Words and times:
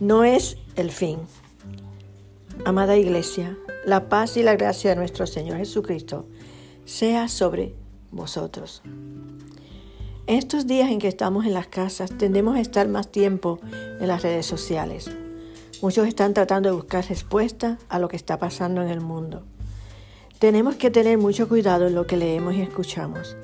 no 0.00 0.24
es 0.24 0.56
el 0.76 0.90
fin. 0.90 1.18
Amada 2.64 2.96
Iglesia, 2.96 3.56
la 3.84 4.08
paz 4.08 4.38
y 4.38 4.42
la 4.42 4.56
gracia 4.56 4.90
de 4.90 4.96
nuestro 4.96 5.26
Señor 5.26 5.58
Jesucristo 5.58 6.26
sea 6.86 7.28
sobre 7.28 7.74
vosotros. 8.10 8.82
En 10.26 10.38
estos 10.38 10.66
días 10.66 10.90
en 10.90 11.00
que 11.00 11.08
estamos 11.08 11.44
en 11.44 11.52
las 11.52 11.66
casas, 11.66 12.16
tendemos 12.16 12.56
a 12.56 12.60
estar 12.60 12.88
más 12.88 13.12
tiempo 13.12 13.60
en 14.00 14.08
las 14.08 14.22
redes 14.22 14.46
sociales. 14.46 15.10
Muchos 15.82 16.08
están 16.08 16.32
tratando 16.32 16.70
de 16.70 16.76
buscar 16.76 17.06
respuesta 17.06 17.78
a 17.90 17.98
lo 17.98 18.08
que 18.08 18.16
está 18.16 18.38
pasando 18.38 18.80
en 18.80 18.88
el 18.88 19.00
mundo. 19.00 19.44
Tenemos 20.38 20.76
que 20.76 20.90
tener 20.90 21.18
mucho 21.18 21.46
cuidado 21.46 21.88
en 21.88 21.94
lo 21.94 22.06
que 22.06 22.16
leemos 22.16 22.54
y 22.54 22.62
escuchamos. 22.62 23.36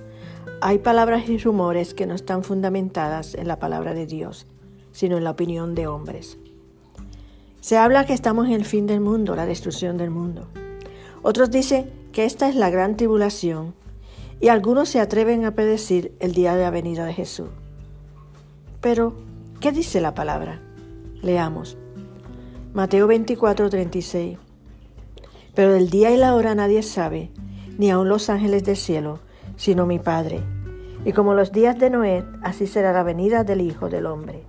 Hay 0.62 0.79
palabras 0.79 1.29
y 1.29 1.37
rumores 1.37 1.93
que 1.93 2.07
no 2.07 2.15
están 2.15 2.45
fundamentadas 2.45 3.34
en 3.34 3.46
la 3.46 3.59
palabra 3.59 3.93
de 3.93 4.07
Dios, 4.07 4.46
sino 4.93 5.18
en 5.18 5.24
la 5.24 5.32
opinión 5.32 5.74
de 5.74 5.87
hombres. 5.87 6.38
Se 7.66 7.77
habla 7.77 8.06
que 8.06 8.12
estamos 8.12 8.47
en 8.47 8.52
el 8.52 8.65
fin 8.65 8.87
del 8.87 9.01
mundo, 9.01 9.34
la 9.34 9.45
destrucción 9.45 9.97
del 9.97 10.09
mundo. 10.09 10.47
Otros 11.23 11.51
dicen 11.51 11.91
que 12.12 12.24
esta 12.24 12.48
es 12.48 12.55
la 12.55 12.70
gran 12.70 12.97
tribulación 12.97 13.74
y 14.41 14.51
algunos 14.51 14.88
se 14.88 15.01
atreven 15.01 15.45
a 15.45 15.51
predecir 15.51 16.15
el 16.21 16.33
día 16.33 16.55
de 16.55 16.62
la 16.62 16.71
venida 16.71 17.05
de 17.05 17.12
Jesús. 17.12 17.48
Pero, 18.80 19.15
¿qué 19.59 19.73
dice 19.73 20.01
la 20.01 20.15
palabra? 20.15 20.60
Leamos. 21.23 21.77
Mateo 22.73 23.09
24, 23.09 23.69
36. 23.69 24.38
Pero 25.52 25.73
del 25.73 25.91
día 25.91 26.12
y 26.12 26.19
la 26.19 26.37
hora 26.37 26.55
nadie 26.55 26.85
sabe, 26.85 27.33
ni 27.79 27.91
aun 27.91 28.09
los 28.09 28.30
ángeles 28.30 28.62
del 28.62 28.77
cielo, 28.77 29.19
sino 29.57 29.87
mi 29.87 29.98
Padre. 29.98 30.41
Y 31.05 31.10
como 31.10 31.35
los 31.35 31.51
días 31.51 31.77
de 31.80 31.91
Noé, 31.91 32.24
así 32.43 32.68
será 32.68 32.93
la 32.93 33.02
venida 33.02 33.43
del 33.43 33.60
Hijo 33.60 33.88
del 33.88 34.07
Hombre. 34.07 34.45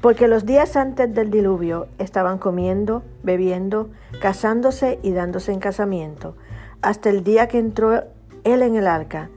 Porque 0.00 0.28
los 0.28 0.46
días 0.46 0.76
antes 0.76 1.14
del 1.14 1.30
diluvio 1.30 1.88
estaban 1.98 2.38
comiendo, 2.38 3.02
bebiendo, 3.22 3.90
casándose 4.20 4.98
y 5.02 5.12
dándose 5.12 5.52
en 5.52 5.60
casamiento, 5.60 6.36
hasta 6.80 7.10
el 7.10 7.22
día 7.22 7.48
que 7.48 7.58
entró 7.58 8.04
él 8.44 8.62
en 8.62 8.76
el 8.76 8.86
arca, 8.86 9.28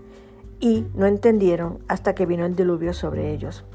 y 0.62 0.86
no 0.96 1.06
entendieron 1.06 1.80
hasta 1.90 2.16
que 2.16 2.26
vino 2.26 2.46
el 2.46 2.56
diluvio 2.56 2.94
sobre 2.94 3.34
ellos. 3.34 3.66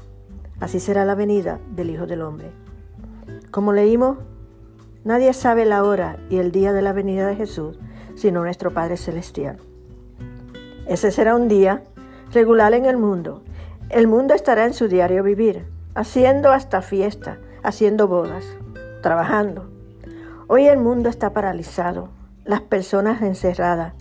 Así 0.59 0.79
será 0.79 1.05
la 1.05 1.13
venida 1.13 1.59
del 1.75 1.91
Hijo 1.91 2.07
del 2.07 2.23
Hombre. 2.23 2.49
Como 3.51 3.71
leímos, 3.71 4.17
nadie 5.03 5.33
sabe 5.33 5.65
la 5.65 5.83
hora 5.83 6.17
y 6.31 6.37
el 6.37 6.51
día 6.51 6.73
de 6.73 6.81
la 6.81 6.91
venida 6.91 7.27
de 7.27 7.35
Jesús, 7.35 7.79
sino 8.15 8.41
nuestro 8.41 8.73
Padre 8.73 8.97
Celestial. 8.97 9.57
Ese 10.87 11.11
será 11.11 11.35
un 11.35 11.47
día 11.47 11.83
regular 12.33 12.73
en 12.73 12.85
el 12.85 12.97
mundo. 12.97 13.43
El 13.89 14.07
mundo 14.07 14.33
estará 14.33 14.65
en 14.65 14.73
su 14.73 14.87
diario 14.87 15.21
vivir 15.21 15.65
haciendo 15.95 16.51
hasta 16.51 16.81
fiesta, 16.81 17.39
haciendo 17.63 18.07
bodas, 18.07 18.45
trabajando. 19.01 19.69
Hoy 20.47 20.67
el 20.67 20.77
mundo 20.79 21.09
está 21.09 21.33
paralizado, 21.33 22.09
las 22.45 22.61
personas 22.61 23.21
encerradas, 23.21 23.93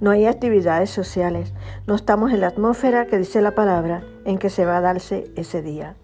no 0.00 0.10
hay 0.10 0.26
actividades 0.26 0.90
sociales, 0.90 1.52
no 1.86 1.94
estamos 1.94 2.32
en 2.32 2.40
la 2.40 2.48
atmósfera 2.48 3.06
que 3.06 3.18
dice 3.18 3.40
la 3.40 3.54
palabra 3.54 4.02
en 4.24 4.38
que 4.38 4.50
se 4.50 4.64
va 4.64 4.78
a 4.78 4.80
darse 4.80 5.30
ese 5.36 5.62
día. 5.62 5.94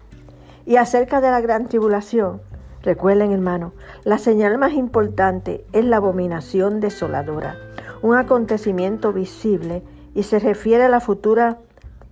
Y 0.65 0.77
acerca 0.77 1.21
de 1.21 1.31
la 1.31 1.41
gran 1.41 1.67
tribulación, 1.67 2.41
recuerden 2.83 3.31
hermano, 3.31 3.73
la 4.03 4.17
señal 4.17 4.57
más 4.57 4.73
importante 4.73 5.65
es 5.73 5.85
la 5.85 5.97
abominación 5.97 6.79
desoladora, 6.79 7.57
un 8.01 8.15
acontecimiento 8.15 9.11
visible 9.11 9.83
y 10.15 10.23
se 10.23 10.39
refiere 10.39 10.85
a 10.85 10.89
la 10.89 10.99
futura 10.99 11.57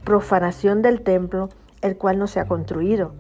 profanación 0.04 0.82
del 0.82 1.02
templo 1.02 1.50
el 1.82 1.98
cual 1.98 2.20
no 2.20 2.28
se 2.28 2.40
ha 2.40 2.48
construido. 2.48 3.14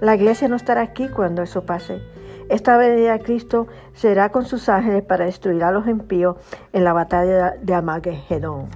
La 0.00 0.14
iglesia 0.14 0.48
no 0.48 0.56
estará 0.56 0.82
aquí 0.82 1.08
cuando 1.08 1.42
eso 1.42 1.64
pase. 1.64 2.00
Esta 2.48 2.76
venida 2.76 3.12
de 3.12 3.22
Cristo 3.22 3.66
será 3.94 4.30
con 4.30 4.46
sus 4.46 4.68
ángeles 4.68 5.02
para 5.02 5.26
destruir 5.26 5.62
a 5.64 5.72
los 5.72 5.86
impíos 5.86 6.36
en 6.72 6.84
la 6.84 6.92
batalla 6.92 7.54
de 7.60 7.74
Amagedón. 7.74 8.68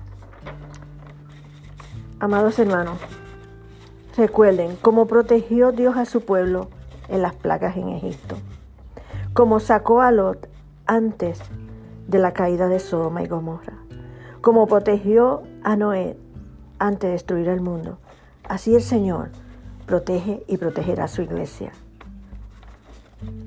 Amados 2.19 2.59
hermanos, 2.59 2.99
recuerden 4.17 4.77
cómo 4.83 5.07
protegió 5.07 5.73
Dios 5.73 5.97
a 5.97 6.05
su 6.05 6.25
pueblo 6.25 6.69
en 7.09 7.23
las 7.23 7.35
plagas 7.35 7.77
en 7.77 7.89
Egipto, 7.89 8.37
cómo 9.33 9.59
sacó 9.59 10.03
a 10.03 10.13
Lot 10.13 10.49
antes 10.87 11.41
de 12.07 12.19
la 12.19 12.33
caída 12.33 12.69
de 12.69 12.79
Sodoma 12.79 13.23
y 13.23 13.27
Gomorra, 13.27 13.79
cómo 14.41 14.67
protegió 14.67 15.43
a 15.65 15.77
Noé 15.77 16.17
antes 16.79 17.09
de 17.09 17.13
destruir 17.13 17.49
el 17.49 17.61
mundo 17.61 17.99
Así 18.49 18.75
el 18.75 18.83
Señor 18.83 19.31
protege 19.87 20.43
y 20.49 20.57
protegerá 20.57 21.05
a 21.05 21.09
su 21.09 21.23
iglesia. 21.23 21.73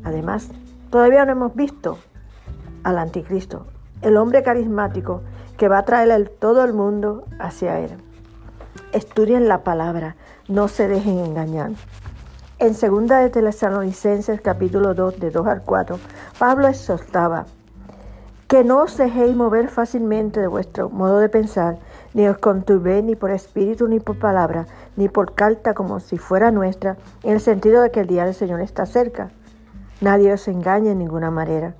Además, 0.04 0.50
todavía 0.90 1.26
no 1.26 1.32
hemos 1.32 1.56
visto 1.56 1.98
al 2.84 2.98
anticristo, 3.00 3.66
el 4.02 4.18
hombre 4.18 4.44
carismático 4.44 5.22
que 5.58 5.68
va 5.68 5.80
a 5.80 5.86
traer 5.86 6.30
todo 6.30 6.64
el 6.64 6.74
mundo 6.74 7.26
hacia 7.40 7.80
él. 7.80 7.92
Estudien 8.92 9.48
la 9.48 9.64
palabra, 9.64 10.16
no 10.48 10.68
se 10.68 10.88
dejen 10.88 11.20
engañar. 11.20 11.72
En 12.60 12.74
2 12.74 13.08
de 13.08 13.30
Tesalonicenses 13.30 14.40
capítulo 14.40 14.94
2 14.94 15.20
de 15.20 15.32
2 15.32 15.48
al 15.48 15.64
4, 15.64 16.00
Pablo 16.40 16.68
exhortaba 16.68 17.46
que 18.48 18.64
no 18.64 18.84
os 18.84 18.96
dejéis 18.96 19.36
mover 19.36 19.70
fácilmente 19.70 20.40
de 20.40 20.48
vuestro 20.48 20.90
modo 20.90 21.18
de 21.20 21.30
pensar, 21.30 21.78
ni 22.14 22.28
os 22.28 22.38
conturbéis 22.38 23.04
ni 23.04 23.16
por 23.16 23.32
espíritu 23.32 23.88
ni 23.88 24.00
por 24.00 24.20
palabra, 24.20 24.68
ni 24.96 25.10
por 25.10 25.34
carta 25.34 25.74
como 25.74 26.00
si 26.00 26.18
fuera 26.18 26.52
nuestra, 26.52 26.98
en 27.24 27.34
el 27.34 27.42
sentido 27.42 27.82
de 27.82 27.92
que 27.92 28.02
el 28.02 28.08
día 28.08 28.26
del 28.26 28.34
Señor 28.34 28.62
está 28.62 28.86
cerca. 28.86 29.32
Nadie 30.02 30.34
os 30.34 30.48
engañe 30.48 30.92
en 30.92 31.00
ninguna 31.00 31.32
manera, 31.32 31.74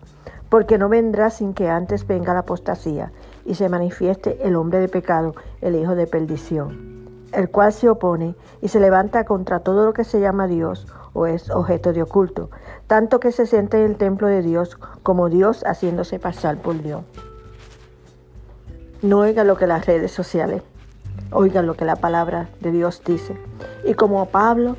porque 0.50 0.78
no 0.78 0.90
vendrá 0.90 1.30
sin 1.30 1.54
que 1.54 1.70
antes 1.70 2.08
venga 2.08 2.34
la 2.34 2.40
apostasía 2.42 3.12
y 3.46 3.56
se 3.56 3.70
manifieste 3.70 4.48
el 4.48 4.56
hombre 4.56 4.80
de 4.80 4.90
pecado, 4.90 5.36
el 5.62 5.76
hijo 5.76 5.96
de 5.96 6.08
perdición, 6.08 7.08
el 7.32 7.50
cual 7.50 7.74
se 7.74 7.90
opone 7.90 8.36
y 8.62 8.70
se 8.70 8.80
levanta 8.80 9.26
contra 9.26 9.60
todo 9.60 9.86
lo 9.86 9.94
que 9.94 10.04
se 10.04 10.20
llama 10.20 10.48
Dios 10.48 10.88
o 11.14 11.26
es 11.26 11.50
objeto 11.50 11.94
de 11.94 12.04
oculto, 12.04 12.50
tanto 12.88 13.20
que 13.20 13.32
se 13.32 13.46
siente 13.46 13.78
en 13.78 13.92
el 13.92 13.98
templo 13.98 14.28
de 14.28 14.42
Dios 14.42 14.78
como 15.04 15.30
Dios 15.30 15.64
haciéndose 15.66 16.20
pasar 16.20 16.58
por 16.58 16.82
Dios. 16.82 17.04
No 19.02 19.20
oiga 19.20 19.44
lo 19.44 19.58
que 19.58 19.68
las 19.68 19.86
redes 19.86 20.12
sociales, 20.12 20.64
oiga 21.32 21.62
lo 21.62 21.76
que 21.76 21.86
la 21.86 21.96
palabra 21.96 22.50
de 22.62 22.72
Dios 22.72 23.02
dice. 23.06 23.38
Y 23.84 23.94
como 23.94 24.26
Pablo, 24.28 24.78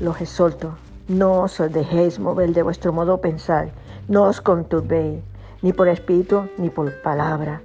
los 0.00 0.20
exhorto, 0.20 0.76
no 1.08 1.40
os 1.40 1.58
dejéis 1.70 2.18
mover 2.18 2.52
de 2.52 2.62
vuestro 2.62 2.92
modo 2.92 3.16
de 3.16 3.22
pensar, 3.22 3.70
no 4.08 4.24
os 4.24 4.40
conturbéis, 4.40 5.22
ni 5.62 5.72
por 5.72 5.88
espíritu 5.88 6.48
ni 6.58 6.70
por 6.70 7.00
palabra, 7.02 7.62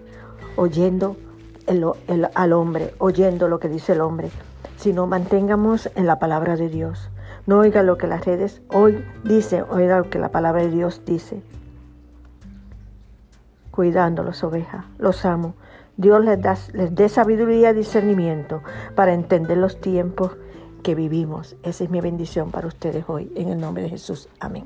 oyendo 0.55 1.17
al 2.35 2.53
hombre, 2.53 2.93
oyendo 2.99 3.47
lo 3.47 3.59
que 3.59 3.69
dice 3.69 3.93
el 3.93 4.01
hombre, 4.01 4.29
sino 4.77 5.07
mantengamos 5.07 5.89
en 5.95 6.07
la 6.07 6.19
palabra 6.19 6.55
de 6.55 6.69
Dios. 6.69 7.09
No 7.45 7.59
oiga 7.59 7.83
lo 7.83 7.97
que 7.97 8.07
las 8.07 8.25
redes 8.25 8.61
hoy 8.69 9.03
dicen, 9.23 9.65
oiga 9.69 9.97
lo 9.97 10.09
que 10.09 10.19
la 10.19 10.29
palabra 10.29 10.61
de 10.61 10.71
Dios 10.71 11.01
dice. 11.05 11.41
Cuidando 13.73 14.21
las 14.21 14.43
ovejas, 14.43 14.85
los 14.99 15.25
amo. 15.25 15.55
Dios 15.97 16.23
les, 16.23 16.39
da, 16.39 16.55
les 16.73 16.93
dé 16.93 17.09
sabiduría 17.09 17.71
y 17.71 17.73
discernimiento 17.73 18.61
para 18.93 19.15
entender 19.15 19.57
los 19.57 19.81
tiempos 19.81 20.37
que 20.83 20.93
vivimos. 20.93 21.55
Esa 21.63 21.83
es 21.83 21.89
mi 21.89 21.99
bendición 21.99 22.51
para 22.51 22.67
ustedes 22.67 23.03
hoy, 23.07 23.31
en 23.35 23.49
el 23.49 23.59
nombre 23.59 23.81
de 23.81 23.89
Jesús. 23.89 24.29
Amén. 24.39 24.65